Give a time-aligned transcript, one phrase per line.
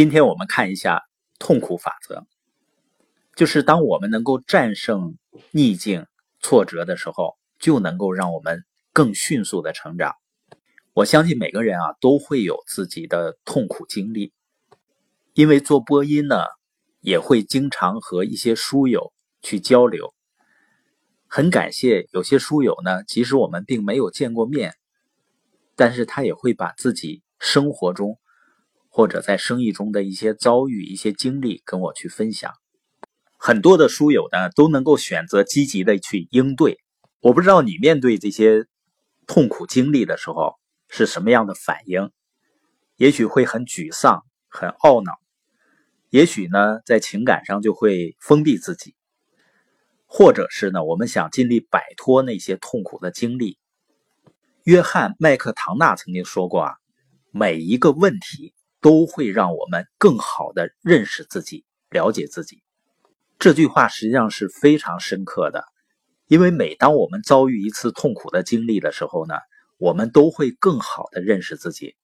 [0.00, 1.02] 今天我们看一下
[1.38, 2.24] 痛苦法则，
[3.36, 5.18] 就是当我们能够战胜
[5.50, 6.06] 逆境、
[6.40, 10.14] 挫折的时候，就能够让我们更迅速的成长。
[10.94, 14.32] 我相信每个人啊都会有自己的痛苦经历，
[15.34, 16.44] 因为做播音呢，
[17.00, 19.12] 也会经常和一些书友
[19.42, 20.14] 去交流。
[21.26, 24.72] 很感谢有些书友呢，即使我们并没有见过面，
[25.76, 28.18] 但是他也会把自己生活中。
[28.92, 32.52] 或者在生意中的一些遭遇、一些经历，跟我去分享。
[33.38, 36.78] 很多的书友呢都能够选择积极的去应对。
[37.20, 38.66] 我不知道你面对这些
[39.26, 40.56] 痛苦经历的时候
[40.88, 42.10] 是什么样的反应？
[42.96, 45.12] 也许会很沮丧、很懊恼，
[46.10, 48.94] 也许呢在情感上就会封闭自己，
[50.04, 53.56] 或者是呢我们想尽力摆脱那些痛苦的经历。
[54.64, 56.74] 约翰·麦克唐纳曾经说过啊，
[57.30, 58.52] 每一个问题。
[58.80, 62.62] 都会让我们更好的认识自己、了解自己。
[63.38, 65.64] 这句话实际上是非常深刻的，
[66.26, 69.34] 因为每当我们遭遇一次痛苦的经历的时候呢，
[69.78, 71.96] 我们都会更好的认识自己。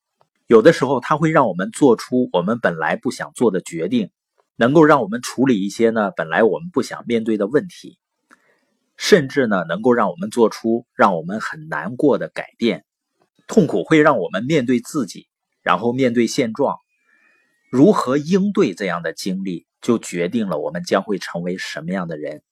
[0.46, 4.10] 有的时候，它会让我们做出我们本来不想做的决定，
[4.56, 7.98] 能够让我们处理一些呢本来我们不想面对的问题，
[8.96, 12.84] 甚至呢能够让我们做出让我们很难过的改变。
[13.46, 15.28] 痛苦会让我们面对自己。
[15.66, 16.78] 然后面对现状，
[17.72, 22.44] 如何应对这样的经历，就决定了我们将会成为什么样的人。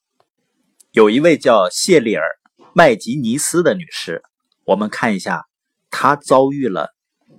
[0.91, 2.25] 有一位叫谢丽尔·
[2.73, 4.21] 麦吉尼斯的女士，
[4.65, 5.47] 我们看一下
[5.93, 6.93] 她遭遇了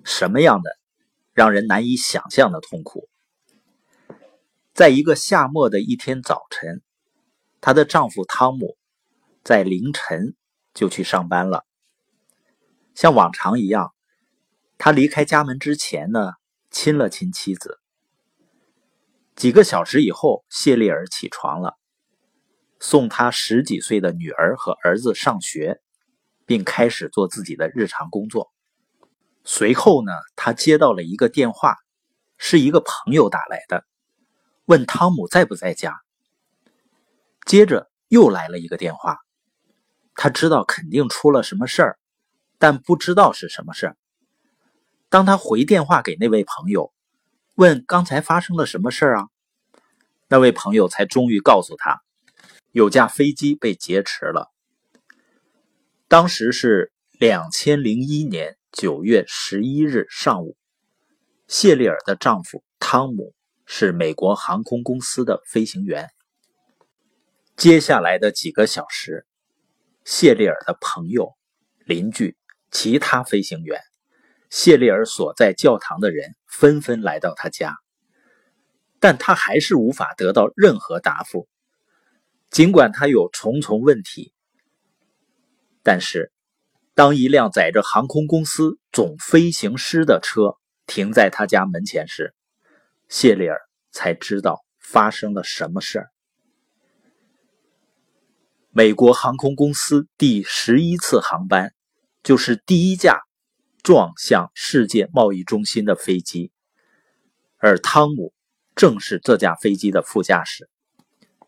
[0.06, 0.78] 什么样的
[1.34, 3.10] 让人难以想象的痛苦。
[4.74, 6.82] 在一个夏末的一天早晨，
[7.60, 8.78] 她的丈夫汤姆
[9.44, 10.36] 在凌晨
[10.74, 11.66] 就去上班了，
[12.94, 13.92] 像往常一样。
[14.78, 16.34] 他离开家门之前呢，
[16.70, 17.80] 亲了亲妻子。
[19.36, 21.78] 几个小时以后，谢丽尔起床了，
[22.80, 25.82] 送他十几岁的女儿和儿子上学，
[26.46, 28.52] 并开始做自己的日常工作。
[29.44, 31.76] 随后呢，他接到了一个电话，
[32.38, 33.86] 是一个朋友打来的，
[34.66, 35.96] 问汤姆在不在家。
[37.46, 39.18] 接着又来了一个电话，
[40.16, 42.00] 他知道肯定出了什么事儿，
[42.58, 43.98] 但不知道是什么事儿。
[45.16, 46.92] 当他回电话给那位朋友，
[47.54, 49.30] 问刚才发生了什么事啊？
[50.28, 52.02] 那位朋友才终于告诉他，
[52.74, 54.52] 有架飞机被劫持了。
[56.10, 60.58] 当时是两千零一年九月十一日上午，
[61.48, 63.34] 谢丽尔的丈夫汤姆
[63.66, 66.10] 是美国航空公司的飞行员。
[67.56, 69.26] 接下来的几个小时，
[70.04, 71.38] 谢丽尔的朋友、
[71.86, 72.36] 邻居、
[72.70, 73.80] 其他飞行员。
[74.58, 77.76] 谢丽尔所在教堂的人纷纷来到他家，
[79.02, 81.50] 但他还是无法得到任何答复。
[82.52, 84.32] 尽管他有重重问题，
[85.84, 86.32] 但是
[86.94, 90.56] 当一辆载着航空公司总飞行师的车
[90.88, 92.34] 停在他家门前时，
[93.10, 93.60] 谢丽尔
[93.92, 96.10] 才知道发生了什么事儿。
[98.70, 101.74] 美国航空公司第十一次航班，
[102.24, 103.20] 就是第一架。
[103.86, 106.52] 撞向世界贸易中心的飞机，
[107.60, 108.34] 而汤姆
[108.76, 110.68] 正是这架飞机的副驾驶。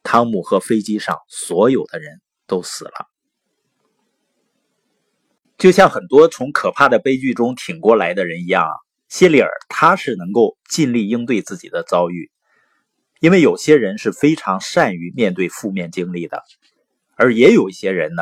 [0.03, 3.07] 汤姆和飞机上所有的人都死了。
[5.57, 8.67] 就像很多从可怕的悲剧中挺过来的人一样，
[9.09, 12.29] 谢丽尔他是能够尽力应对自己的遭遇，
[13.19, 16.43] 因为有些人是非常善于面对负面经历的，
[17.15, 18.21] 而也有一些人呢，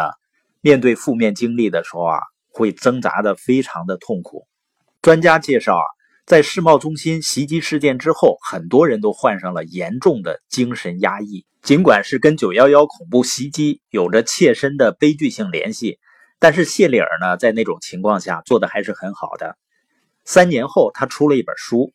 [0.62, 2.20] 面对负面经历的时候啊。
[2.55, 4.47] 会挣扎的非常的痛苦。
[5.01, 5.83] 专家介绍啊，
[6.25, 11.45] 在世贸中心袭击事件之后，很多人都患上了严重的精神压抑。
[11.61, 15.99] 尽管是跟九幺幺恐怖袭击有着切身的悲剧性联系，
[16.39, 19.57] 但是谢丽尔呢，在那种情况下做的还是很好的。
[20.23, 21.91] 三年后，他出了一本书，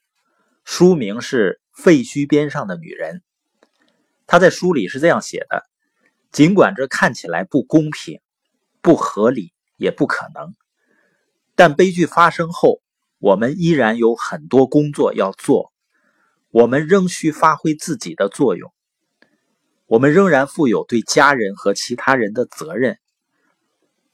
[0.65, 3.17] 书名是《废墟边上的女人》。
[4.27, 5.65] 他在书里是这样写的：
[6.31, 8.21] 尽管这看起来不公平、
[8.83, 9.53] 不合理。
[9.81, 10.55] 也不可能，
[11.55, 12.83] 但悲剧发生后，
[13.19, 15.73] 我们依然有很多工作要做，
[16.51, 18.75] 我们仍需发挥自己的作用，
[19.87, 22.99] 我们仍然负有对家人和其他人的责任。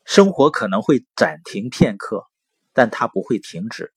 [0.04, 2.22] 生活可能会暂停片刻，
[2.72, 3.92] 但它不会停止。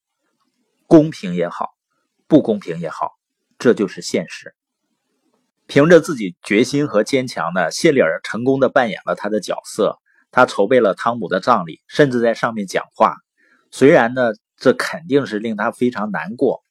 [0.88, 1.69] 公平也好，
[2.25, 3.12] 不公平也好，
[3.60, 4.56] 这就是现实。
[5.68, 10.00] 凭着自己决心和坚强呢，谢丽尔成功的扮演了他的角色。
[10.31, 13.16] 他筹备了汤姆的葬礼，甚至在上面讲话。
[13.72, 16.64] 虽然呢，这肯定是令他非常难过，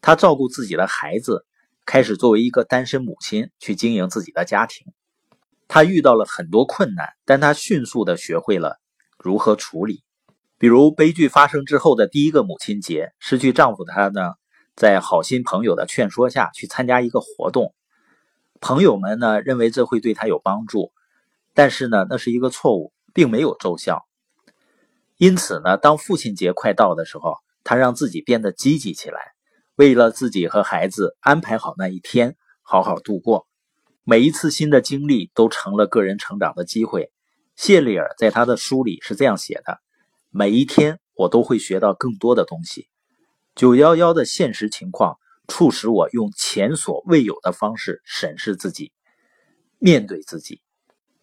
[0.00, 1.44] 她照顾自己的孩子，
[1.84, 4.86] 开始作为一个单身母亲去经营自己的家庭。
[5.68, 8.78] 她遇到了很多困难，但她迅速的学会了
[9.18, 10.02] 如何处理。
[10.58, 14.32] 比如悲剧发生之后的第一个母亲节，失去丈夫的她呢，
[14.74, 17.74] 在好心朋友的劝说下去参加一个活动。
[18.58, 20.92] 朋友们呢认为这会对她有帮助，
[21.56, 24.06] 但是呢那是一个错误，并没有奏效。
[25.16, 29.18] 因此呢，当父亲节快到的时候，他让自己变得积极起来，
[29.74, 33.48] 为了自己和孩子安排好那一天，好好度过。
[34.04, 37.10] 每一次新的经历都成了个人成长的机会。
[37.56, 39.80] 谢丽尔在他的书里是这样写的。
[40.28, 42.86] 每一天，我都会学到更多的东西。
[43.54, 45.16] 九幺幺的现实情况
[45.48, 48.92] 促使我用前所未有的方式审视自己，
[49.78, 50.60] 面对自己。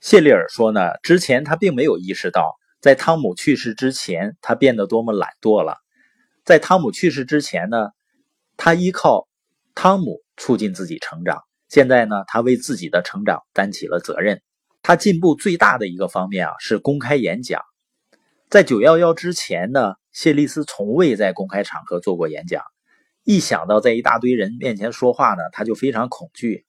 [0.04, 5.78] 谢丽尔说呢，之前他并没有意识到，在汤姆去世之前，他变得多么懒惰了。
[6.44, 7.92] 在汤姆去世之前呢，
[8.58, 9.30] 他依靠
[9.74, 11.42] 汤姆促进自己成长。
[11.70, 14.42] 现在呢，他为自己的成长担起了责任。
[14.82, 17.62] 他进步最大的一个方面啊，是公开演讲。
[18.50, 22.62] 在九幺幺之前呢，谢丽斯从未在公开场合做过演讲。
[23.24, 26.66] 一想到在一大堆人面前说话呢，他就非常恐惧。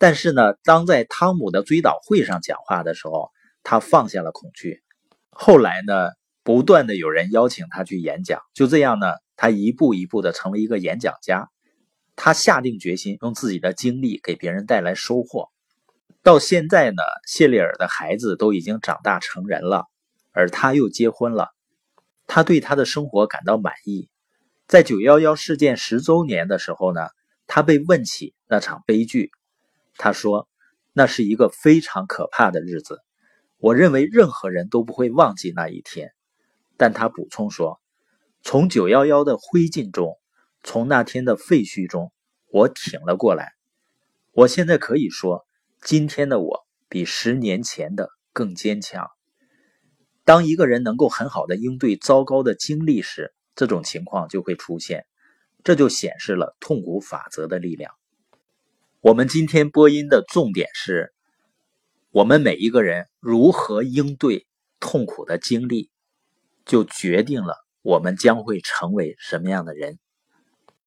[0.00, 3.30] 但是呢，当在汤姆的追悼会上讲话的时候，
[3.62, 4.82] 他放下了恐惧。
[5.28, 6.08] 后来呢，
[6.42, 11.50] 不断的有人邀请他去演讲，就这样呢，他一步一步的成为一个演讲家。
[12.16, 15.50] 他下定决心用自己的经历给别人带来收获。
[16.22, 19.84] 到现在呢，谢丽尔的孩子都已经长大成人了。
[20.32, 21.48] 而他又结婚了，
[22.26, 24.08] 他对他的生活感到满意。
[24.66, 27.02] 在九幺幺事件十周年的时候呢，
[27.46, 29.30] 他被问起那场悲剧，
[29.96, 30.48] 他说
[30.92, 33.00] ：“那是一个非常可怕的日子，
[33.58, 36.12] 我认为任何人都不会忘记那一天。”
[36.76, 37.80] 但他补充说
[38.42, 40.18] ：“从九幺幺的灰烬中，
[40.62, 42.12] 从那天的废墟中，
[42.48, 43.52] 我挺了过来。
[44.32, 45.46] 我现在可以说，
[45.82, 49.10] 今天的我比十年前的更坚强。”
[50.24, 55.04] 当一个人能够很好的应对糟糕的经历时，这种情况就会出现，
[55.64, 57.92] 这就显示了痛苦法则的力量。
[59.02, 61.14] 我们今天播音的重点是，
[62.10, 64.46] 我们每一个人如何应对
[64.78, 65.88] 痛苦的经历，
[66.66, 69.98] 就决定了我们将会成为什么样的人。